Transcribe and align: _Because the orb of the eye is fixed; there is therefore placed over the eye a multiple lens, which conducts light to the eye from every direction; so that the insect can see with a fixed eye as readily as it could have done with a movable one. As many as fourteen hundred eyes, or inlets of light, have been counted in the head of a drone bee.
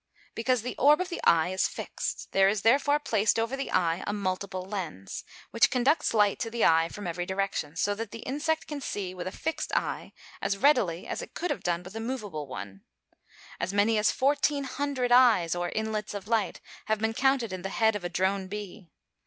_Because 0.33 0.63
the 0.63 0.75
orb 0.79 0.99
of 0.99 1.09
the 1.09 1.21
eye 1.25 1.49
is 1.49 1.67
fixed; 1.67 2.29
there 2.31 2.49
is 2.49 2.63
therefore 2.63 2.97
placed 2.97 3.37
over 3.37 3.55
the 3.55 3.69
eye 3.71 4.03
a 4.07 4.13
multiple 4.13 4.65
lens, 4.65 5.23
which 5.51 5.69
conducts 5.69 6.11
light 6.15 6.39
to 6.39 6.49
the 6.49 6.65
eye 6.65 6.89
from 6.89 7.05
every 7.05 7.23
direction; 7.23 7.75
so 7.75 7.93
that 7.93 8.09
the 8.09 8.21
insect 8.23 8.65
can 8.65 8.81
see 8.81 9.13
with 9.13 9.27
a 9.27 9.31
fixed 9.31 9.71
eye 9.75 10.13
as 10.41 10.57
readily 10.57 11.05
as 11.05 11.21
it 11.21 11.35
could 11.35 11.51
have 11.51 11.61
done 11.61 11.83
with 11.83 11.95
a 11.95 11.99
movable 11.99 12.47
one. 12.47 12.81
As 13.59 13.75
many 13.75 13.99
as 13.99 14.09
fourteen 14.09 14.63
hundred 14.63 15.11
eyes, 15.11 15.53
or 15.53 15.69
inlets 15.69 16.15
of 16.15 16.27
light, 16.27 16.61
have 16.85 16.97
been 16.97 17.13
counted 17.13 17.53
in 17.53 17.61
the 17.61 17.69
head 17.69 17.95
of 17.95 18.03
a 18.03 18.09
drone 18.09 18.47
bee. 18.47 18.89